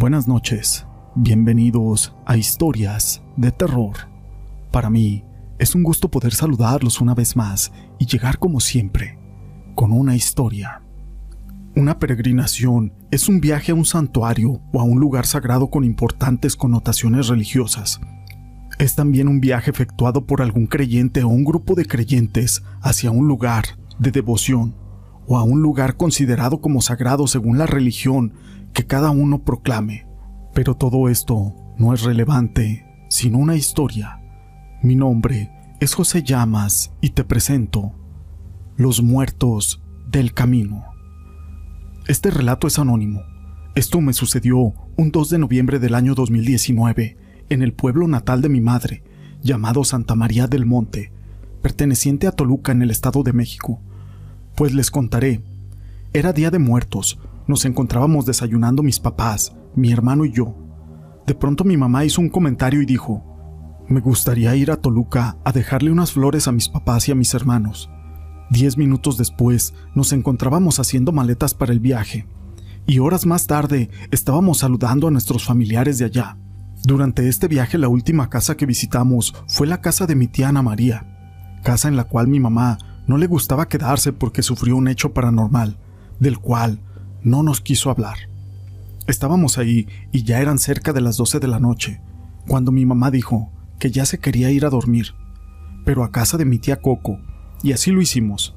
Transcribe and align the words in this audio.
Buenas 0.00 0.26
noches, 0.26 0.86
bienvenidos 1.14 2.14
a 2.24 2.38
Historias 2.38 3.22
de 3.36 3.52
Terror. 3.52 4.08
Para 4.70 4.88
mí 4.88 5.26
es 5.58 5.74
un 5.74 5.82
gusto 5.82 6.10
poder 6.10 6.32
saludarlos 6.32 7.02
una 7.02 7.14
vez 7.14 7.36
más 7.36 7.70
y 7.98 8.06
llegar 8.06 8.38
como 8.38 8.60
siempre, 8.60 9.18
con 9.74 9.92
una 9.92 10.16
historia. 10.16 10.80
Una 11.76 11.98
peregrinación 11.98 12.94
es 13.10 13.28
un 13.28 13.42
viaje 13.42 13.72
a 13.72 13.74
un 13.74 13.84
santuario 13.84 14.62
o 14.72 14.80
a 14.80 14.84
un 14.84 15.00
lugar 15.00 15.26
sagrado 15.26 15.68
con 15.68 15.84
importantes 15.84 16.56
connotaciones 16.56 17.28
religiosas. 17.28 18.00
Es 18.78 18.94
también 18.94 19.28
un 19.28 19.40
viaje 19.40 19.70
efectuado 19.70 20.24
por 20.24 20.40
algún 20.40 20.66
creyente 20.66 21.22
o 21.24 21.28
un 21.28 21.44
grupo 21.44 21.74
de 21.74 21.84
creyentes 21.84 22.62
hacia 22.80 23.10
un 23.10 23.28
lugar 23.28 23.64
de 23.98 24.10
devoción 24.12 24.74
o 25.26 25.36
a 25.36 25.42
un 25.42 25.60
lugar 25.60 25.98
considerado 25.98 26.62
como 26.62 26.80
sagrado 26.80 27.26
según 27.26 27.58
la 27.58 27.66
religión 27.66 28.32
que 28.72 28.86
cada 28.86 29.10
uno 29.10 29.42
proclame. 29.42 30.06
Pero 30.54 30.76
todo 30.76 31.08
esto 31.08 31.54
no 31.78 31.94
es 31.94 32.02
relevante, 32.02 32.86
sino 33.08 33.38
una 33.38 33.56
historia. 33.56 34.20
Mi 34.82 34.96
nombre 34.96 35.50
es 35.80 35.94
José 35.94 36.22
Llamas 36.22 36.92
y 37.00 37.10
te 37.10 37.24
presento 37.24 37.92
Los 38.76 39.02
Muertos 39.02 39.82
del 40.10 40.34
Camino. 40.34 40.84
Este 42.06 42.30
relato 42.30 42.66
es 42.66 42.78
anónimo. 42.78 43.22
Esto 43.74 44.00
me 44.00 44.12
sucedió 44.12 44.74
un 44.96 45.10
2 45.12 45.30
de 45.30 45.38
noviembre 45.38 45.78
del 45.78 45.94
año 45.94 46.14
2019 46.14 47.16
en 47.48 47.62
el 47.62 47.72
pueblo 47.72 48.08
natal 48.08 48.42
de 48.42 48.48
mi 48.48 48.60
madre, 48.60 49.02
llamado 49.42 49.84
Santa 49.84 50.14
María 50.14 50.46
del 50.46 50.66
Monte, 50.66 51.12
perteneciente 51.62 52.26
a 52.26 52.32
Toluca 52.32 52.72
en 52.72 52.82
el 52.82 52.90
Estado 52.90 53.22
de 53.22 53.32
México. 53.32 53.80
Pues 54.56 54.74
les 54.74 54.90
contaré. 54.90 55.42
Era 56.12 56.32
día 56.32 56.50
de 56.50 56.58
muertos, 56.58 57.18
nos 57.46 57.64
encontrábamos 57.64 58.26
desayunando 58.26 58.82
mis 58.82 59.00
papás, 59.00 59.56
mi 59.74 59.92
hermano 59.92 60.24
y 60.24 60.32
yo. 60.32 60.54
De 61.26 61.34
pronto 61.34 61.64
mi 61.64 61.76
mamá 61.76 62.04
hizo 62.04 62.20
un 62.20 62.28
comentario 62.28 62.82
y 62.82 62.86
dijo, 62.86 63.24
me 63.88 64.00
gustaría 64.00 64.54
ir 64.54 64.70
a 64.70 64.76
Toluca 64.76 65.36
a 65.44 65.52
dejarle 65.52 65.90
unas 65.90 66.12
flores 66.12 66.46
a 66.46 66.52
mis 66.52 66.68
papás 66.68 67.08
y 67.08 67.12
a 67.12 67.16
mis 67.16 67.34
hermanos. 67.34 67.90
Diez 68.50 68.76
minutos 68.76 69.16
después 69.16 69.74
nos 69.94 70.12
encontrábamos 70.12 70.78
haciendo 70.78 71.12
maletas 71.12 71.54
para 71.54 71.72
el 71.72 71.80
viaje, 71.80 72.26
y 72.86 72.98
horas 72.98 73.26
más 73.26 73.46
tarde 73.46 73.90
estábamos 74.10 74.58
saludando 74.58 75.08
a 75.08 75.10
nuestros 75.10 75.44
familiares 75.44 75.98
de 75.98 76.04
allá. 76.04 76.36
Durante 76.84 77.28
este 77.28 77.46
viaje 77.46 77.78
la 77.78 77.88
última 77.88 78.30
casa 78.30 78.56
que 78.56 78.66
visitamos 78.66 79.34
fue 79.46 79.66
la 79.66 79.80
casa 79.80 80.06
de 80.06 80.14
mi 80.14 80.28
tía 80.28 80.48
Ana 80.48 80.62
María, 80.62 81.58
casa 81.62 81.88
en 81.88 81.96
la 81.96 82.04
cual 82.04 82.28
mi 82.28 82.40
mamá 82.40 82.78
no 83.06 83.18
le 83.18 83.26
gustaba 83.26 83.68
quedarse 83.68 84.12
porque 84.12 84.42
sufrió 84.42 84.76
un 84.76 84.88
hecho 84.88 85.12
paranormal, 85.12 85.78
del 86.18 86.38
cual 86.38 86.80
no 87.22 87.42
nos 87.42 87.60
quiso 87.60 87.90
hablar. 87.90 88.16
Estábamos 89.06 89.58
ahí 89.58 89.88
y 90.12 90.22
ya 90.22 90.40
eran 90.40 90.58
cerca 90.58 90.92
de 90.92 91.00
las 91.00 91.16
12 91.16 91.40
de 91.40 91.48
la 91.48 91.58
noche, 91.58 92.00
cuando 92.46 92.72
mi 92.72 92.86
mamá 92.86 93.10
dijo 93.10 93.50
que 93.78 93.90
ya 93.90 94.06
se 94.06 94.18
quería 94.18 94.50
ir 94.50 94.64
a 94.64 94.70
dormir, 94.70 95.14
pero 95.84 96.04
a 96.04 96.12
casa 96.12 96.36
de 96.36 96.44
mi 96.44 96.58
tía 96.58 96.76
Coco, 96.76 97.18
y 97.62 97.72
así 97.72 97.90
lo 97.90 98.00
hicimos. 98.00 98.54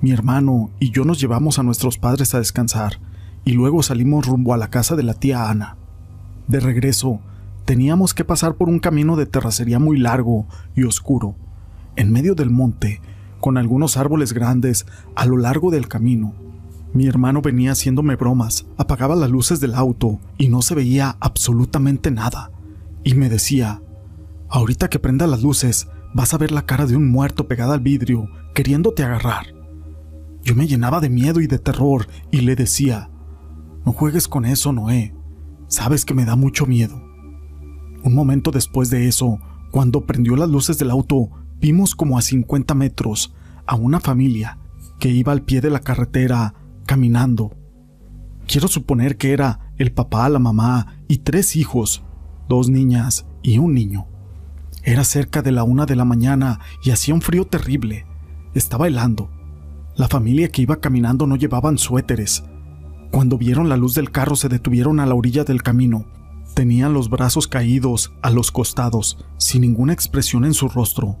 Mi 0.00 0.12
hermano 0.12 0.70
y 0.78 0.90
yo 0.90 1.04
nos 1.04 1.20
llevamos 1.20 1.58
a 1.58 1.62
nuestros 1.62 1.98
padres 1.98 2.34
a 2.34 2.38
descansar, 2.38 3.00
y 3.44 3.52
luego 3.52 3.82
salimos 3.82 4.26
rumbo 4.26 4.54
a 4.54 4.58
la 4.58 4.70
casa 4.70 4.96
de 4.96 5.02
la 5.02 5.14
tía 5.14 5.50
Ana. 5.50 5.76
De 6.46 6.60
regreso, 6.60 7.20
teníamos 7.64 8.14
que 8.14 8.24
pasar 8.24 8.54
por 8.54 8.68
un 8.68 8.78
camino 8.78 9.16
de 9.16 9.26
terracería 9.26 9.78
muy 9.78 9.98
largo 9.98 10.46
y 10.74 10.84
oscuro, 10.84 11.36
en 11.96 12.12
medio 12.12 12.34
del 12.34 12.50
monte, 12.50 13.00
con 13.40 13.58
algunos 13.58 13.96
árboles 13.96 14.32
grandes 14.32 14.86
a 15.16 15.26
lo 15.26 15.36
largo 15.36 15.70
del 15.70 15.88
camino 15.88 16.34
mi 16.92 17.06
hermano 17.06 17.40
venía 17.40 17.72
haciéndome 17.72 18.16
bromas, 18.16 18.66
apagaba 18.76 19.14
las 19.14 19.30
luces 19.30 19.60
del 19.60 19.74
auto 19.74 20.18
y 20.38 20.48
no 20.48 20.60
se 20.62 20.74
veía 20.74 21.16
absolutamente 21.20 22.10
nada. 22.10 22.50
Y 23.04 23.14
me 23.14 23.28
decía, 23.28 23.80
ahorita 24.48 24.88
que 24.88 24.98
prenda 24.98 25.26
las 25.26 25.42
luces, 25.42 25.88
vas 26.14 26.34
a 26.34 26.38
ver 26.38 26.50
la 26.50 26.66
cara 26.66 26.86
de 26.86 26.96
un 26.96 27.08
muerto 27.08 27.46
pegada 27.46 27.74
al 27.74 27.80
vidrio, 27.80 28.28
queriéndote 28.54 29.04
agarrar. 29.04 29.46
Yo 30.42 30.54
me 30.54 30.66
llenaba 30.66 31.00
de 31.00 31.10
miedo 31.10 31.40
y 31.40 31.46
de 31.46 31.58
terror 31.58 32.08
y 32.32 32.40
le 32.40 32.56
decía, 32.56 33.10
no 33.86 33.92
juegues 33.92 34.26
con 34.26 34.44
eso, 34.44 34.72
Noé, 34.72 35.14
sabes 35.68 36.04
que 36.04 36.14
me 36.14 36.24
da 36.24 36.34
mucho 36.34 36.66
miedo. 36.66 37.00
Un 38.02 38.14
momento 38.14 38.50
después 38.50 38.90
de 38.90 39.06
eso, 39.06 39.38
cuando 39.70 40.06
prendió 40.06 40.34
las 40.34 40.48
luces 40.48 40.78
del 40.78 40.90
auto, 40.90 41.30
vimos 41.60 41.94
como 41.94 42.18
a 42.18 42.22
50 42.22 42.74
metros 42.74 43.34
a 43.66 43.76
una 43.76 44.00
familia 44.00 44.58
que 44.98 45.10
iba 45.10 45.32
al 45.32 45.42
pie 45.42 45.60
de 45.60 45.70
la 45.70 45.80
carretera 45.80 46.54
caminando. 46.90 47.56
Quiero 48.48 48.66
suponer 48.66 49.16
que 49.16 49.32
era 49.32 49.72
el 49.76 49.92
papá, 49.92 50.28
la 50.28 50.40
mamá 50.40 50.96
y 51.06 51.18
tres 51.18 51.54
hijos, 51.54 52.02
dos 52.48 52.68
niñas 52.68 53.26
y 53.44 53.58
un 53.58 53.74
niño. 53.74 54.08
Era 54.82 55.04
cerca 55.04 55.40
de 55.40 55.52
la 55.52 55.62
una 55.62 55.86
de 55.86 55.94
la 55.94 56.04
mañana 56.04 56.58
y 56.82 56.90
hacía 56.90 57.14
un 57.14 57.20
frío 57.20 57.46
terrible. 57.46 58.06
Estaba 58.54 58.88
helando. 58.88 59.30
La 59.94 60.08
familia 60.08 60.48
que 60.48 60.62
iba 60.62 60.80
caminando 60.80 61.28
no 61.28 61.36
llevaban 61.36 61.78
suéteres. 61.78 62.42
Cuando 63.12 63.38
vieron 63.38 63.68
la 63.68 63.76
luz 63.76 63.94
del 63.94 64.10
carro 64.10 64.34
se 64.34 64.48
detuvieron 64.48 64.98
a 64.98 65.06
la 65.06 65.14
orilla 65.14 65.44
del 65.44 65.62
camino. 65.62 66.06
Tenían 66.56 66.92
los 66.92 67.08
brazos 67.08 67.46
caídos 67.46 68.12
a 68.20 68.30
los 68.30 68.50
costados, 68.50 69.24
sin 69.38 69.60
ninguna 69.60 69.92
expresión 69.92 70.44
en 70.44 70.54
su 70.54 70.68
rostro. 70.68 71.18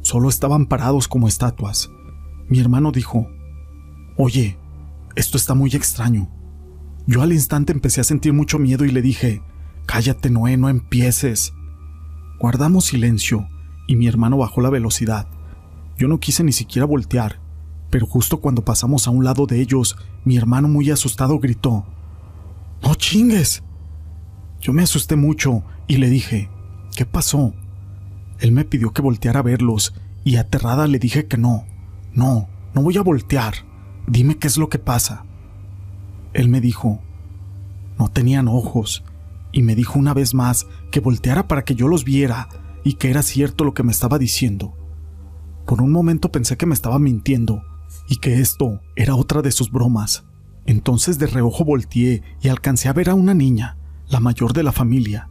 Solo 0.00 0.28
estaban 0.28 0.66
parados 0.66 1.06
como 1.06 1.28
estatuas. 1.28 1.92
Mi 2.48 2.58
hermano 2.58 2.90
dijo, 2.90 3.28
Oye, 4.16 4.58
esto 5.16 5.36
está 5.36 5.54
muy 5.54 5.70
extraño. 5.70 6.28
Yo 7.06 7.22
al 7.22 7.32
instante 7.32 7.72
empecé 7.72 8.00
a 8.00 8.04
sentir 8.04 8.32
mucho 8.32 8.58
miedo 8.58 8.84
y 8.84 8.90
le 8.90 9.02
dije, 9.02 9.42
Cállate, 9.86 10.30
Noé, 10.30 10.56
no 10.56 10.68
empieces. 10.68 11.52
Guardamos 12.38 12.86
silencio 12.86 13.48
y 13.86 13.96
mi 13.96 14.06
hermano 14.06 14.38
bajó 14.38 14.60
la 14.60 14.70
velocidad. 14.70 15.28
Yo 15.98 16.08
no 16.08 16.20
quise 16.20 16.44
ni 16.44 16.52
siquiera 16.52 16.86
voltear, 16.86 17.40
pero 17.90 18.06
justo 18.06 18.40
cuando 18.40 18.64
pasamos 18.64 19.06
a 19.06 19.10
un 19.10 19.24
lado 19.24 19.46
de 19.46 19.60
ellos, 19.60 19.96
mi 20.24 20.36
hermano 20.36 20.68
muy 20.68 20.90
asustado 20.90 21.38
gritó, 21.38 21.84
¡No 22.82 22.94
chingues! 22.94 23.62
Yo 24.60 24.72
me 24.72 24.82
asusté 24.82 25.16
mucho 25.16 25.64
y 25.88 25.96
le 25.96 26.08
dije, 26.08 26.48
¿qué 26.96 27.04
pasó? 27.04 27.54
Él 28.38 28.52
me 28.52 28.64
pidió 28.64 28.92
que 28.92 29.02
volteara 29.02 29.40
a 29.40 29.42
verlos 29.42 29.94
y 30.24 30.36
aterrada 30.36 30.86
le 30.86 30.98
dije 30.98 31.26
que 31.26 31.36
no, 31.36 31.64
no, 32.12 32.48
no 32.74 32.82
voy 32.82 32.96
a 32.96 33.02
voltear. 33.02 33.54
Dime 34.06 34.36
qué 34.38 34.46
es 34.46 34.58
lo 34.58 34.68
que 34.68 34.78
pasa. 34.78 35.24
Él 36.32 36.48
me 36.48 36.60
dijo, 36.60 37.00
no 37.98 38.08
tenían 38.08 38.48
ojos, 38.48 39.04
y 39.52 39.62
me 39.62 39.74
dijo 39.74 39.98
una 39.98 40.14
vez 40.14 40.34
más 40.34 40.66
que 40.90 41.00
volteara 41.00 41.46
para 41.46 41.64
que 41.64 41.74
yo 41.74 41.88
los 41.88 42.04
viera 42.04 42.48
y 42.84 42.94
que 42.94 43.10
era 43.10 43.22
cierto 43.22 43.64
lo 43.64 43.74
que 43.74 43.82
me 43.82 43.92
estaba 43.92 44.18
diciendo. 44.18 44.74
Por 45.66 45.82
un 45.82 45.92
momento 45.92 46.32
pensé 46.32 46.56
que 46.56 46.66
me 46.66 46.74
estaba 46.74 46.98
mintiendo 46.98 47.62
y 48.08 48.16
que 48.16 48.40
esto 48.40 48.80
era 48.96 49.14
otra 49.14 49.42
de 49.42 49.52
sus 49.52 49.70
bromas. 49.70 50.24
Entonces 50.66 51.18
de 51.18 51.26
reojo 51.26 51.64
volteé 51.64 52.22
y 52.40 52.48
alcancé 52.48 52.88
a 52.88 52.92
ver 52.92 53.10
a 53.10 53.14
una 53.14 53.34
niña, 53.34 53.76
la 54.08 54.20
mayor 54.20 54.52
de 54.52 54.62
la 54.62 54.72
familia. 54.72 55.28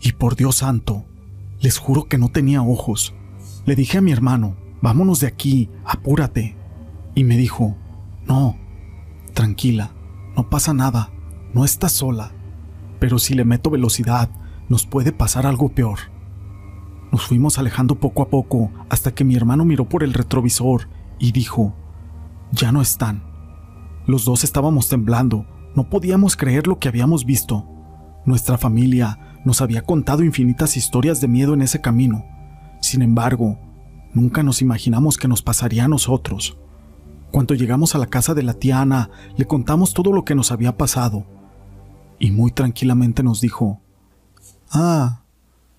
Y 0.00 0.12
por 0.12 0.36
Dios 0.36 0.56
santo, 0.56 1.04
les 1.60 1.78
juro 1.78 2.04
que 2.04 2.18
no 2.18 2.28
tenía 2.28 2.62
ojos. 2.62 3.14
Le 3.66 3.74
dije 3.74 3.98
a 3.98 4.00
mi 4.00 4.12
hermano, 4.12 4.56
vámonos 4.80 5.20
de 5.20 5.26
aquí, 5.26 5.68
apúrate. 5.84 6.56
Y 7.14 7.24
me 7.24 7.36
dijo, 7.36 7.76
no, 8.28 8.56
tranquila, 9.32 9.92
no 10.36 10.50
pasa 10.50 10.74
nada, 10.74 11.10
no 11.54 11.64
estás 11.64 11.92
sola, 11.92 12.32
pero 13.00 13.18
si 13.18 13.34
le 13.34 13.44
meto 13.44 13.70
velocidad, 13.70 14.28
nos 14.68 14.86
puede 14.86 15.12
pasar 15.12 15.46
algo 15.46 15.70
peor. 15.70 15.98
Nos 17.10 17.26
fuimos 17.26 17.58
alejando 17.58 17.94
poco 17.94 18.22
a 18.22 18.28
poco 18.28 18.70
hasta 18.90 19.14
que 19.14 19.24
mi 19.24 19.34
hermano 19.34 19.64
miró 19.64 19.88
por 19.88 20.04
el 20.04 20.12
retrovisor 20.12 20.88
y 21.18 21.32
dijo, 21.32 21.74
ya 22.52 22.70
no 22.70 22.82
están. 22.82 23.22
Los 24.06 24.26
dos 24.26 24.44
estábamos 24.44 24.88
temblando, 24.88 25.46
no 25.74 25.88
podíamos 25.88 26.36
creer 26.36 26.66
lo 26.66 26.78
que 26.78 26.88
habíamos 26.88 27.24
visto. 27.24 27.66
Nuestra 28.26 28.58
familia 28.58 29.40
nos 29.44 29.62
había 29.62 29.82
contado 29.82 30.22
infinitas 30.22 30.76
historias 30.76 31.20
de 31.22 31.28
miedo 31.28 31.54
en 31.54 31.62
ese 31.62 31.80
camino. 31.80 32.26
Sin 32.82 33.00
embargo, 33.00 33.58
nunca 34.12 34.42
nos 34.42 34.60
imaginamos 34.60 35.16
que 35.16 35.28
nos 35.28 35.40
pasaría 35.40 35.86
a 35.86 35.88
nosotros. 35.88 36.58
Cuando 37.30 37.54
llegamos 37.54 37.94
a 37.94 37.98
la 37.98 38.06
casa 38.06 38.34
de 38.34 38.42
la 38.42 38.54
tía 38.54 38.80
Ana, 38.80 39.10
le 39.36 39.46
contamos 39.46 39.92
todo 39.92 40.12
lo 40.12 40.24
que 40.24 40.34
nos 40.34 40.50
había 40.50 40.76
pasado. 40.76 41.26
Y 42.18 42.30
muy 42.30 42.50
tranquilamente 42.50 43.22
nos 43.22 43.40
dijo, 43.40 43.80
Ah, 44.70 45.22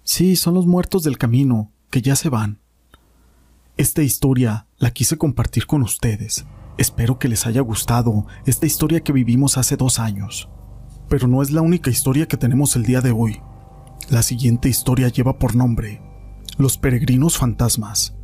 sí, 0.03 0.35
son 0.35 0.53
los 0.53 0.65
muertos 0.65 1.03
del 1.03 1.17
camino, 1.17 1.71
que 1.89 2.01
ya 2.01 2.15
se 2.15 2.29
van. 2.29 2.59
Esta 3.77 4.03
historia 4.03 4.67
la 4.77 4.91
quise 4.91 5.17
compartir 5.17 5.65
con 5.65 5.81
ustedes. 5.81 6.45
Espero 6.77 7.17
que 7.17 7.27
les 7.27 7.45
haya 7.45 7.61
gustado 7.61 8.25
esta 8.45 8.65
historia 8.65 9.01
que 9.01 9.13
vivimos 9.13 9.57
hace 9.57 9.75
dos 9.75 9.99
años. 9.99 10.49
Pero 11.07 11.27
no 11.27 11.41
es 11.41 11.51
la 11.51 11.61
única 11.61 11.89
historia 11.89 12.27
que 12.27 12.37
tenemos 12.37 12.75
el 12.75 12.83
día 12.83 13.01
de 13.01 13.11
hoy. 13.11 13.41
La 14.09 14.21
siguiente 14.21 14.69
historia 14.69 15.09
lleva 15.09 15.39
por 15.39 15.55
nombre 15.55 16.01
Los 16.57 16.77
Peregrinos 16.77 17.37
Fantasmas. 17.37 18.15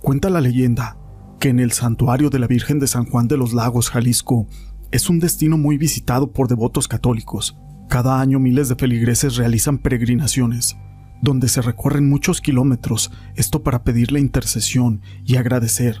Cuenta 0.00 0.30
la 0.30 0.40
leyenda 0.40 0.96
que 1.40 1.48
en 1.48 1.58
el 1.58 1.72
santuario 1.72 2.28
de 2.28 2.38
la 2.38 2.46
Virgen 2.46 2.78
de 2.78 2.86
San 2.86 3.06
Juan 3.06 3.26
de 3.26 3.38
los 3.38 3.54
Lagos, 3.54 3.88
Jalisco, 3.88 4.46
es 4.92 5.08
un 5.08 5.20
destino 5.20 5.56
muy 5.56 5.78
visitado 5.78 6.32
por 6.32 6.46
devotos 6.48 6.86
católicos, 6.86 7.56
Cada 7.88 8.20
año 8.20 8.38
miles 8.38 8.68
de 8.68 8.76
feligreses 8.76 9.34
realizan 9.34 9.78
peregrinaciones, 9.78 10.76
donde 11.22 11.48
se 11.48 11.60
recorren 11.60 12.08
muchos 12.08 12.40
kilómetros, 12.40 13.10
esto 13.34 13.64
para 13.64 13.82
pedir 13.82 14.12
la 14.12 14.20
intercesión 14.20 15.00
y 15.24 15.34
agradecer, 15.34 16.00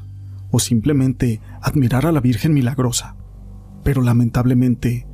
o 0.52 0.60
simplemente 0.60 1.40
admirar 1.60 2.06
a 2.06 2.12
la 2.12 2.20
Virgen 2.20 2.54
Milagrosa. 2.54 3.16
Pero 3.82 4.02
lamentablemente, 4.02 5.08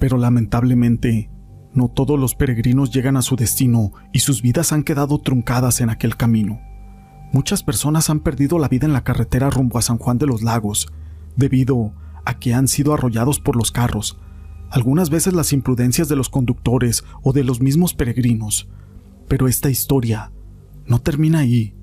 pero 0.00 0.18
lamentablemente, 0.18 1.30
no 1.74 1.86
todos 1.86 2.18
los 2.18 2.34
peregrinos 2.34 2.90
llegan 2.90 3.16
a 3.16 3.22
su 3.22 3.36
destino 3.36 3.92
y 4.12 4.18
sus 4.20 4.42
vidas 4.42 4.72
han 4.72 4.82
quedado 4.82 5.20
truncadas 5.20 5.80
en 5.80 5.90
aquel 5.90 6.16
camino. 6.16 6.58
Muchas 7.32 7.62
personas 7.62 8.08
han 8.08 8.20
perdido 8.20 8.58
la 8.58 8.68
vida 8.68 8.86
en 8.86 8.92
la 8.92 9.04
carretera 9.04 9.50
rumbo 9.50 9.78
a 9.78 9.82
San 9.82 9.98
Juan 9.98 10.18
de 10.18 10.26
los 10.26 10.42
Lagos, 10.42 10.88
debido 11.36 11.92
a 12.24 12.38
que 12.38 12.54
han 12.54 12.68
sido 12.68 12.94
arrollados 12.94 13.40
por 13.40 13.56
los 13.56 13.72
carros, 13.72 14.18
algunas 14.70 15.10
veces 15.10 15.32
las 15.32 15.52
imprudencias 15.52 16.08
de 16.08 16.16
los 16.16 16.28
conductores 16.28 17.04
o 17.22 17.32
de 17.32 17.44
los 17.44 17.60
mismos 17.60 17.94
peregrinos. 17.94 18.68
Pero 19.28 19.48
esta 19.48 19.70
historia 19.70 20.32
no 20.86 21.00
termina 21.00 21.40
ahí, 21.40 21.74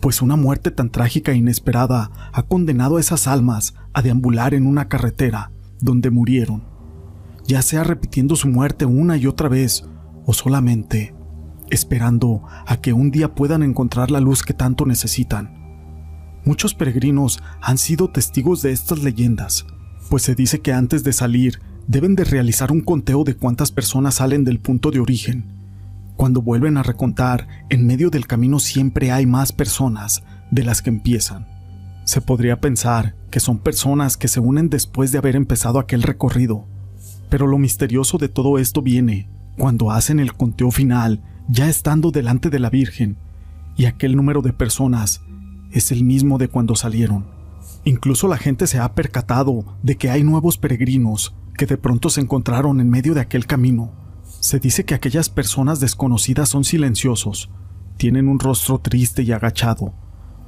pues 0.00 0.22
una 0.22 0.36
muerte 0.36 0.70
tan 0.70 0.90
trágica 0.90 1.32
e 1.32 1.36
inesperada 1.36 2.10
ha 2.32 2.42
condenado 2.44 2.96
a 2.96 3.00
esas 3.00 3.26
almas 3.26 3.74
a 3.92 4.02
deambular 4.02 4.54
en 4.54 4.66
una 4.66 4.88
carretera 4.88 5.50
donde 5.80 6.10
murieron, 6.10 6.62
ya 7.44 7.62
sea 7.62 7.82
repitiendo 7.82 8.36
su 8.36 8.48
muerte 8.48 8.84
una 8.84 9.16
y 9.16 9.26
otra 9.26 9.48
vez 9.48 9.84
o 10.26 10.32
solamente 10.32 11.15
esperando 11.70 12.42
a 12.66 12.76
que 12.80 12.92
un 12.92 13.10
día 13.10 13.34
puedan 13.34 13.62
encontrar 13.62 14.10
la 14.10 14.20
luz 14.20 14.42
que 14.42 14.54
tanto 14.54 14.86
necesitan. 14.86 15.66
Muchos 16.44 16.74
peregrinos 16.74 17.42
han 17.60 17.78
sido 17.78 18.08
testigos 18.10 18.62
de 18.62 18.72
estas 18.72 19.02
leyendas, 19.02 19.66
pues 20.08 20.22
se 20.22 20.34
dice 20.34 20.60
que 20.60 20.72
antes 20.72 21.02
de 21.02 21.12
salir 21.12 21.60
deben 21.88 22.14
de 22.14 22.24
realizar 22.24 22.72
un 22.72 22.80
conteo 22.80 23.24
de 23.24 23.36
cuántas 23.36 23.72
personas 23.72 24.16
salen 24.16 24.44
del 24.44 24.60
punto 24.60 24.90
de 24.90 25.00
origen. 25.00 25.44
Cuando 26.16 26.42
vuelven 26.42 26.76
a 26.76 26.82
recontar, 26.82 27.46
en 27.68 27.86
medio 27.86 28.10
del 28.10 28.26
camino 28.26 28.58
siempre 28.58 29.12
hay 29.12 29.26
más 29.26 29.52
personas 29.52 30.22
de 30.50 30.62
las 30.62 30.82
que 30.82 30.90
empiezan. 30.90 31.46
Se 32.04 32.20
podría 32.20 32.60
pensar 32.60 33.16
que 33.30 33.40
son 33.40 33.58
personas 33.58 34.16
que 34.16 34.28
se 34.28 34.40
unen 34.40 34.70
después 34.70 35.12
de 35.12 35.18
haber 35.18 35.36
empezado 35.36 35.78
aquel 35.78 36.02
recorrido, 36.02 36.66
pero 37.28 37.46
lo 37.46 37.58
misterioso 37.58 38.18
de 38.18 38.28
todo 38.28 38.58
esto 38.58 38.82
viene 38.82 39.28
cuando 39.56 39.90
hacen 39.90 40.20
el 40.20 40.34
conteo 40.34 40.70
final 40.70 41.22
ya 41.48 41.68
estando 41.68 42.10
delante 42.10 42.50
de 42.50 42.58
la 42.58 42.70
Virgen, 42.70 43.18
y 43.76 43.84
aquel 43.84 44.16
número 44.16 44.42
de 44.42 44.52
personas 44.52 45.22
es 45.70 45.92
el 45.92 46.04
mismo 46.04 46.38
de 46.38 46.48
cuando 46.48 46.74
salieron. 46.74 47.26
Incluso 47.84 48.26
la 48.26 48.36
gente 48.36 48.66
se 48.66 48.78
ha 48.78 48.94
percatado 48.94 49.64
de 49.82 49.96
que 49.96 50.10
hay 50.10 50.24
nuevos 50.24 50.58
peregrinos 50.58 51.34
que 51.56 51.66
de 51.66 51.76
pronto 51.76 52.10
se 52.10 52.20
encontraron 52.20 52.80
en 52.80 52.90
medio 52.90 53.14
de 53.14 53.20
aquel 53.20 53.46
camino. 53.46 53.92
Se 54.40 54.58
dice 54.58 54.84
que 54.84 54.94
aquellas 54.94 55.28
personas 55.28 55.80
desconocidas 55.80 56.48
son 56.48 56.64
silenciosos, 56.64 57.50
tienen 57.96 58.28
un 58.28 58.38
rostro 58.38 58.78
triste 58.78 59.22
y 59.22 59.32
agachado. 59.32 59.94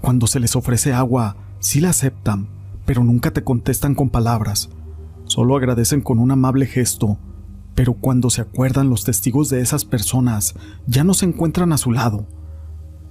Cuando 0.01 0.27
se 0.27 0.41
les 0.41 0.55
ofrece 0.57 0.93
agua, 0.93 1.37
sí 1.61 1.81
la 1.81 1.91
aceptan, 1.91 2.49
pero 2.85 3.05
nunca 3.05 3.31
te 3.31 3.45
contestan 3.45 3.95
con 3.95 4.11
palabras. 4.11 4.71
Solo 5.25 5.57
agradecen 5.57 6.01
con 6.01 6.19
un 6.19 6.31
amable 6.31 6.67
gesto, 6.67 7.19
pero 7.79 7.93
cuando 7.93 8.29
se 8.29 8.41
acuerdan 8.41 8.91
los 8.91 9.05
testigos 9.05 9.51
de 9.51 9.61
esas 9.61 9.85
personas, 9.85 10.57
ya 10.89 11.05
no 11.05 11.15
se 11.15 11.27
encuentran 11.27 11.73
a 11.73 11.79
su 11.79 11.93
lado 11.93 12.27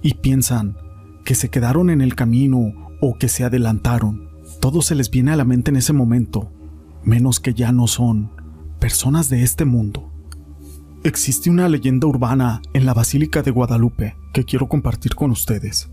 y 0.02 0.12
piensan 0.12 0.76
que 1.24 1.34
se 1.34 1.48
quedaron 1.48 1.88
en 1.88 2.02
el 2.02 2.14
camino 2.14 2.74
o 3.00 3.16
que 3.16 3.28
se 3.28 3.44
adelantaron. 3.44 4.28
Todo 4.60 4.82
se 4.82 4.94
les 4.94 5.10
viene 5.10 5.32
a 5.32 5.36
la 5.36 5.46
mente 5.46 5.70
en 5.70 5.78
ese 5.78 5.94
momento, 5.94 6.52
menos 7.02 7.40
que 7.40 7.54
ya 7.54 7.72
no 7.72 7.86
son 7.86 8.30
personas 8.78 9.30
de 9.30 9.42
este 9.42 9.64
mundo. 9.64 10.12
Existe 11.02 11.48
una 11.48 11.66
leyenda 11.70 12.06
urbana 12.06 12.60
en 12.74 12.84
la 12.84 12.92
Basílica 12.92 13.40
de 13.40 13.52
Guadalupe 13.52 14.16
que 14.34 14.44
quiero 14.44 14.68
compartir 14.68 15.14
con 15.14 15.30
ustedes. 15.30 15.88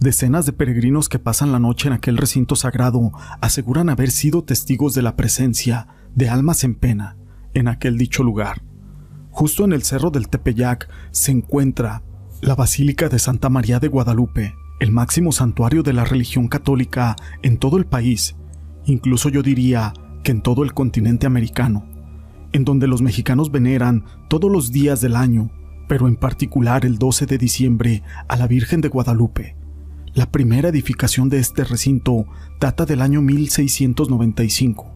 Decenas 0.00 0.44
de 0.44 0.52
peregrinos 0.52 1.08
que 1.08 1.18
pasan 1.18 1.50
la 1.50 1.58
noche 1.58 1.88
en 1.88 1.94
aquel 1.94 2.18
recinto 2.18 2.56
sagrado 2.56 3.10
aseguran 3.40 3.88
haber 3.88 4.10
sido 4.10 4.44
testigos 4.44 4.92
de 4.92 5.00
la 5.00 5.16
presencia 5.16 5.86
de 6.14 6.28
almas 6.28 6.62
en 6.62 6.74
pena 6.74 7.16
en 7.54 7.68
aquel 7.68 7.98
dicho 7.98 8.22
lugar. 8.22 8.62
Justo 9.30 9.64
en 9.64 9.72
el 9.72 9.82
cerro 9.82 10.10
del 10.10 10.28
Tepeyac 10.28 10.88
se 11.10 11.32
encuentra 11.32 12.02
la 12.40 12.54
Basílica 12.54 13.08
de 13.08 13.18
Santa 13.18 13.48
María 13.48 13.78
de 13.80 13.88
Guadalupe, 13.88 14.54
el 14.80 14.92
máximo 14.92 15.30
santuario 15.30 15.82
de 15.82 15.92
la 15.92 16.04
religión 16.04 16.48
católica 16.48 17.16
en 17.42 17.58
todo 17.58 17.76
el 17.76 17.86
país, 17.86 18.36
incluso 18.86 19.28
yo 19.28 19.42
diría 19.42 19.92
que 20.22 20.32
en 20.32 20.42
todo 20.42 20.64
el 20.64 20.72
continente 20.72 21.26
americano, 21.26 21.86
en 22.52 22.64
donde 22.64 22.86
los 22.86 23.02
mexicanos 23.02 23.50
veneran 23.50 24.04
todos 24.28 24.50
los 24.50 24.72
días 24.72 25.00
del 25.00 25.16
año, 25.16 25.50
pero 25.88 26.08
en 26.08 26.16
particular 26.16 26.84
el 26.84 26.98
12 26.98 27.26
de 27.26 27.38
diciembre 27.38 28.02
a 28.28 28.36
la 28.36 28.46
Virgen 28.46 28.80
de 28.80 28.88
Guadalupe. 28.88 29.56
La 30.14 30.30
primera 30.30 30.68
edificación 30.68 31.28
de 31.28 31.38
este 31.38 31.62
recinto 31.64 32.26
data 32.58 32.84
del 32.84 33.00
año 33.02 33.20
1695, 33.22 34.94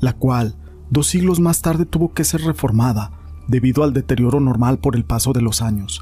la 0.00 0.14
cual 0.14 0.56
dos 0.90 1.06
siglos 1.08 1.40
más 1.40 1.62
tarde 1.62 1.86
tuvo 1.86 2.12
que 2.12 2.24
ser 2.24 2.42
reformada 2.42 3.12
debido 3.46 3.82
al 3.82 3.92
deterioro 3.92 4.40
normal 4.40 4.78
por 4.78 4.96
el 4.96 5.04
paso 5.04 5.32
de 5.32 5.42
los 5.42 5.62
años. 5.62 6.00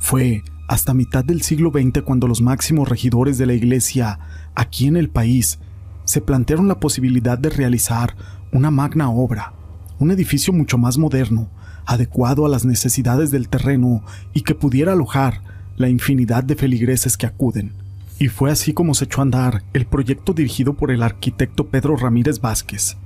Fue 0.00 0.42
hasta 0.68 0.94
mitad 0.94 1.24
del 1.24 1.42
siglo 1.42 1.70
XX 1.70 2.02
cuando 2.02 2.26
los 2.26 2.40
máximos 2.42 2.88
regidores 2.88 3.38
de 3.38 3.46
la 3.46 3.54
Iglesia 3.54 4.18
aquí 4.54 4.86
en 4.86 4.96
el 4.96 5.08
país 5.08 5.60
se 6.04 6.20
plantearon 6.20 6.68
la 6.68 6.80
posibilidad 6.80 7.38
de 7.38 7.50
realizar 7.50 8.16
una 8.52 8.70
magna 8.70 9.10
obra, 9.10 9.52
un 9.98 10.10
edificio 10.10 10.52
mucho 10.52 10.78
más 10.78 10.98
moderno, 10.98 11.48
adecuado 11.84 12.46
a 12.46 12.48
las 12.48 12.64
necesidades 12.64 13.30
del 13.30 13.48
terreno 13.48 14.02
y 14.34 14.42
que 14.42 14.54
pudiera 14.54 14.92
alojar 14.92 15.40
la 15.76 15.88
infinidad 15.88 16.42
de 16.44 16.56
feligreses 16.56 17.16
que 17.16 17.26
acuden. 17.26 17.72
Y 18.18 18.28
fue 18.28 18.50
así 18.50 18.72
como 18.72 18.94
se 18.94 19.04
echó 19.04 19.20
a 19.20 19.22
andar 19.22 19.62
el 19.72 19.86
proyecto 19.86 20.32
dirigido 20.32 20.74
por 20.74 20.90
el 20.90 21.02
arquitecto 21.02 21.66
Pedro 21.68 21.96
Ramírez 21.96 22.40
Vázquez. 22.40 22.96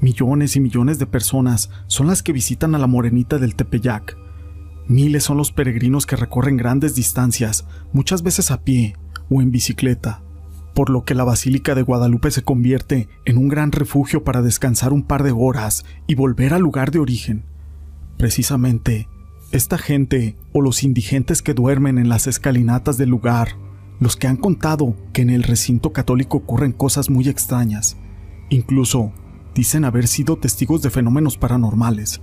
Millones 0.00 0.54
y 0.54 0.60
millones 0.60 1.00
de 1.00 1.06
personas 1.06 1.70
son 1.88 2.06
las 2.06 2.22
que 2.22 2.32
visitan 2.32 2.74
a 2.74 2.78
la 2.78 2.86
morenita 2.86 3.38
del 3.38 3.56
Tepeyac. 3.56 4.16
Miles 4.86 5.24
son 5.24 5.36
los 5.36 5.50
peregrinos 5.50 6.06
que 6.06 6.14
recorren 6.14 6.56
grandes 6.56 6.94
distancias, 6.94 7.66
muchas 7.92 8.22
veces 8.22 8.52
a 8.52 8.62
pie 8.62 8.94
o 9.28 9.42
en 9.42 9.50
bicicleta, 9.50 10.22
por 10.72 10.88
lo 10.88 11.04
que 11.04 11.16
la 11.16 11.24
Basílica 11.24 11.74
de 11.74 11.82
Guadalupe 11.82 12.30
se 12.30 12.42
convierte 12.42 13.08
en 13.24 13.38
un 13.38 13.48
gran 13.48 13.72
refugio 13.72 14.22
para 14.22 14.40
descansar 14.40 14.92
un 14.92 15.02
par 15.02 15.24
de 15.24 15.32
horas 15.32 15.84
y 16.06 16.14
volver 16.14 16.54
al 16.54 16.62
lugar 16.62 16.92
de 16.92 17.00
origen. 17.00 17.44
Precisamente, 18.16 19.08
esta 19.50 19.78
gente 19.78 20.36
o 20.52 20.60
los 20.60 20.84
indigentes 20.84 21.42
que 21.42 21.54
duermen 21.54 21.98
en 21.98 22.08
las 22.08 22.28
escalinatas 22.28 22.98
del 22.98 23.08
lugar, 23.08 23.56
los 23.98 24.14
que 24.14 24.28
han 24.28 24.36
contado 24.36 24.94
que 25.12 25.22
en 25.22 25.30
el 25.30 25.42
recinto 25.42 25.92
católico 25.92 26.36
ocurren 26.36 26.70
cosas 26.70 27.10
muy 27.10 27.28
extrañas, 27.28 27.96
incluso 28.48 29.12
dicen 29.58 29.84
haber 29.84 30.06
sido 30.06 30.36
testigos 30.36 30.82
de 30.82 30.90
fenómenos 30.90 31.36
paranormales. 31.36 32.20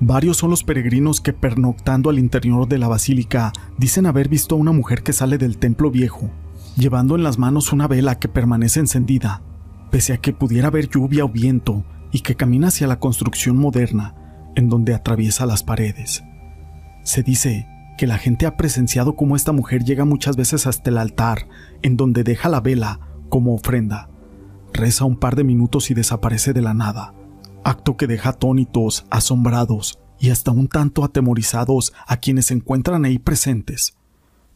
Varios 0.00 0.38
son 0.38 0.48
los 0.48 0.64
peregrinos 0.64 1.20
que 1.20 1.34
pernoctando 1.34 2.08
al 2.08 2.18
interior 2.18 2.66
de 2.66 2.78
la 2.78 2.88
basílica 2.88 3.52
dicen 3.76 4.06
haber 4.06 4.30
visto 4.30 4.54
a 4.54 4.58
una 4.58 4.72
mujer 4.72 5.02
que 5.02 5.12
sale 5.12 5.36
del 5.36 5.58
templo 5.58 5.90
viejo 5.90 6.30
llevando 6.78 7.16
en 7.16 7.24
las 7.24 7.38
manos 7.38 7.72
una 7.72 7.88
vela 7.88 8.18
que 8.18 8.28
permanece 8.28 8.80
encendida, 8.80 9.42
pese 9.90 10.12
a 10.12 10.18
que 10.18 10.32
pudiera 10.32 10.68
haber 10.68 10.88
lluvia 10.88 11.24
o 11.24 11.28
viento 11.28 11.84
y 12.12 12.20
que 12.20 12.36
camina 12.36 12.68
hacia 12.68 12.86
la 12.86 13.00
construcción 13.00 13.56
moderna, 13.56 14.14
en 14.54 14.68
donde 14.68 14.94
atraviesa 14.94 15.44
las 15.44 15.62
paredes. 15.62 16.22
Se 17.02 17.22
dice 17.22 17.66
que 17.98 18.06
la 18.06 18.16
gente 18.16 18.46
ha 18.46 18.56
presenciado 18.56 19.16
cómo 19.16 19.34
esta 19.34 19.52
mujer 19.52 19.84
llega 19.84 20.04
muchas 20.04 20.36
veces 20.36 20.66
hasta 20.66 20.90
el 20.90 20.98
altar, 20.98 21.48
en 21.82 21.96
donde 21.96 22.22
deja 22.22 22.48
la 22.48 22.60
vela 22.60 23.00
como 23.28 23.54
ofrenda, 23.54 24.08
reza 24.72 25.04
un 25.04 25.16
par 25.16 25.36
de 25.36 25.44
minutos 25.44 25.90
y 25.90 25.94
desaparece 25.94 26.52
de 26.52 26.62
la 26.62 26.74
nada, 26.74 27.14
acto 27.64 27.96
que 27.96 28.06
deja 28.06 28.30
atónitos, 28.30 29.06
asombrados 29.10 29.98
y 30.20 30.30
hasta 30.30 30.50
un 30.50 30.68
tanto 30.68 31.04
atemorizados 31.04 31.92
a 32.06 32.16
quienes 32.16 32.46
se 32.46 32.54
encuentran 32.54 33.04
ahí 33.04 33.18
presentes. 33.18 33.96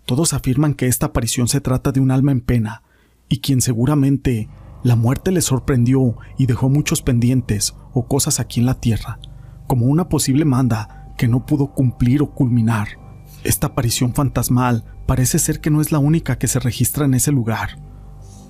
Todos 0.07 0.33
afirman 0.33 0.75
que 0.75 0.87
esta 0.87 1.07
aparición 1.07 1.49
se 1.49 1.61
trata 1.61 1.93
de 1.93 2.01
un 2.01 2.11
alma 2.11 2.33
en 2.33 2.41
pena, 2.41 2.83
y 3.29 3.39
quien 3.39 3.61
seguramente 3.61 4.49
la 4.83 4.97
muerte 4.97 5.31
le 5.31 5.41
sorprendió 5.41 6.17
y 6.37 6.47
dejó 6.47 6.69
muchos 6.69 7.03
pendientes 7.03 7.75
o 7.95 8.07
cosas 8.07 8.41
aquí 8.41 8.61
en 8.61 8.67
la 8.67 8.81
tierra, 8.81 9.21
como 9.69 9.87
una 9.87 10.09
posible 10.09 10.45
manda 10.45 11.15
que 11.17 11.29
no 11.29 11.47
pudo 11.47 11.69
cumplir 11.69 12.23
o 12.23 12.35
culminar. 12.35 12.89
Esta 13.45 13.69
aparición 13.69 14.13
fantasmal 14.13 14.85
parece 15.07 15.39
ser 15.39 15.61
que 15.61 15.71
no 15.71 15.81
es 15.81 15.93
la 15.93 15.99
única 15.99 16.37
que 16.37 16.49
se 16.49 16.59
registra 16.59 17.05
en 17.05 17.15
ese 17.15 17.33
lugar. 17.33 17.79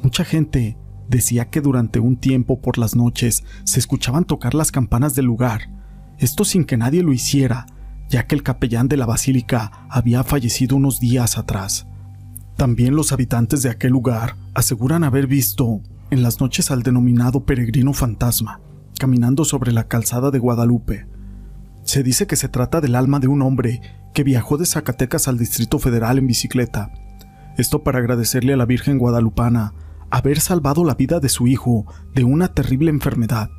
Mucha 0.02 0.24
gente 0.24 0.76
decía 1.12 1.50
que 1.50 1.60
durante 1.60 2.00
un 2.00 2.16
tiempo 2.16 2.60
por 2.60 2.78
las 2.78 2.96
noches 2.96 3.44
se 3.64 3.78
escuchaban 3.78 4.24
tocar 4.24 4.54
las 4.54 4.72
campanas 4.72 5.14
del 5.14 5.26
lugar, 5.26 5.70
esto 6.18 6.44
sin 6.44 6.64
que 6.64 6.76
nadie 6.76 7.02
lo 7.02 7.12
hiciera, 7.12 7.66
ya 8.08 8.26
que 8.26 8.34
el 8.34 8.42
capellán 8.42 8.88
de 8.88 8.96
la 8.96 9.06
basílica 9.06 9.86
había 9.88 10.24
fallecido 10.24 10.76
unos 10.76 11.00
días 11.00 11.38
atrás. 11.38 11.86
También 12.56 12.96
los 12.96 13.12
habitantes 13.12 13.62
de 13.62 13.70
aquel 13.70 13.92
lugar 13.92 14.36
aseguran 14.54 15.04
haber 15.04 15.26
visto 15.26 15.80
en 16.10 16.22
las 16.22 16.40
noches 16.40 16.70
al 16.70 16.82
denominado 16.82 17.44
peregrino 17.44 17.92
fantasma, 17.92 18.60
caminando 18.98 19.44
sobre 19.44 19.72
la 19.72 19.88
calzada 19.88 20.30
de 20.30 20.38
Guadalupe, 20.38 21.06
Se 21.84 22.04
dice 22.04 22.28
que 22.28 22.36
se 22.36 22.48
trata 22.48 22.80
del 22.80 22.94
alma 22.94 23.18
de 23.18 23.26
un 23.26 23.42
hombre 23.42 23.80
que 24.14 24.22
viajó 24.22 24.56
de 24.56 24.66
Zacatecas 24.66 25.26
al 25.26 25.36
Distrito 25.36 25.78
Federal 25.80 26.16
en 26.18 26.28
bicicleta. 26.28 26.92
Esto 27.58 27.82
para 27.82 27.98
agradecerle 27.98 28.52
a 28.52 28.56
la 28.56 28.66
Virgen 28.66 28.98
Guadalupana 28.98 29.74
haber 30.12 30.40
salvado 30.40 30.84
la 30.84 30.94
vida 30.94 31.20
de 31.20 31.30
su 31.30 31.46
hijo 31.46 31.86
de 32.14 32.22
una 32.22 32.48
terrible 32.48 32.90
enfermedad. 32.90 33.50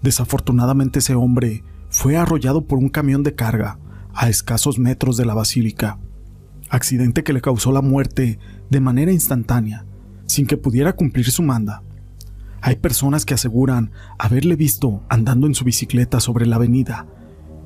Desafortunadamente 0.00 1.00
ese 1.00 1.16
hombre 1.16 1.64
fue 1.90 2.16
arrollado 2.16 2.68
por 2.68 2.78
un 2.78 2.88
camión 2.88 3.24
de 3.24 3.34
carga 3.34 3.80
a 4.14 4.28
escasos 4.28 4.78
metros 4.78 5.16
de 5.16 5.26
la 5.26 5.34
basílica, 5.34 5.98
accidente 6.70 7.24
que 7.24 7.32
le 7.32 7.40
causó 7.40 7.72
la 7.72 7.82
muerte 7.82 8.38
de 8.70 8.80
manera 8.80 9.10
instantánea, 9.10 9.84
sin 10.26 10.46
que 10.46 10.56
pudiera 10.56 10.94
cumplir 10.94 11.32
su 11.32 11.42
manda. 11.42 11.82
Hay 12.60 12.76
personas 12.76 13.26
que 13.26 13.34
aseguran 13.34 13.90
haberle 14.20 14.54
visto 14.54 15.02
andando 15.08 15.48
en 15.48 15.56
su 15.56 15.64
bicicleta 15.64 16.20
sobre 16.20 16.46
la 16.46 16.56
avenida 16.56 17.08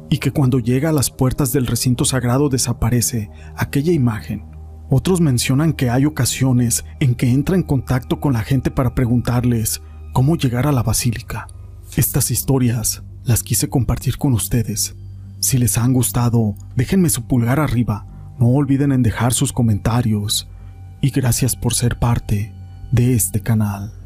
y 0.09 0.19
que 0.19 0.31
cuando 0.31 0.59
llega 0.59 0.89
a 0.89 0.95
las 0.95 1.11
puertas 1.11 1.53
del 1.53 1.67
recinto 1.67 2.07
sagrado 2.07 2.49
desaparece 2.49 3.31
aquella 3.57 3.93
imagen. 3.93 4.60
Otros 4.93 5.21
mencionan 5.21 5.73
que 5.73 5.89
hay 5.89 6.05
ocasiones 6.05 6.85
en 6.99 7.15
que 7.15 7.31
entra 7.31 7.55
en 7.55 7.63
contacto 7.63 8.19
con 8.19 8.33
la 8.33 8.43
gente 8.43 8.73
para 8.73 8.95
preguntarles 8.95 9.81
cómo 10.13 10.37
llegar 10.37 10.67
a 10.67 10.73
la 10.73 10.83
basílica. 10.83 11.47
Estas 11.97 12.33
historias 12.33 13.05
las 13.25 13.45
quise 13.45 13.69
compartir 13.69 14.19
con 14.19 14.33
ustedes. 14.33 14.97
Si 15.39 15.59
les 15.59 15.79
han 15.79 15.93
gustado, 15.93 16.57
déjenme 16.75 17.09
su 17.09 17.27
pulgar 17.27 17.61
arriba, 17.61 18.35
no 18.41 18.49
olviden 18.49 18.91
en 18.91 19.03
dejar 19.03 19.33
sus 19.33 19.53
comentarios 19.53 20.49
y 21.01 21.11
gracias 21.11 21.55
por 21.55 21.73
ser 21.73 21.99
parte 22.01 22.53
de 22.91 23.15
este 23.15 23.41
canal. 23.41 24.00